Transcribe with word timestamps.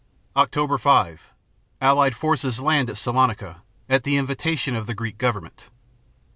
Oct. 0.35 0.79
5 0.79 1.33
Allied 1.79 2.15
forces 2.15 2.59
land 2.59 2.89
at 2.89 2.97
Salonica, 2.97 3.61
at 3.87 4.03
the 4.03 4.17
invitation 4.17 4.75
of 4.75 4.87
the 4.87 4.95
Greek 4.95 5.19
government. 5.19 5.69